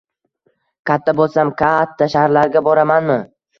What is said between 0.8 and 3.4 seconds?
Katta bo‘lsam, ka-a-atta shaharlarga boramanmi?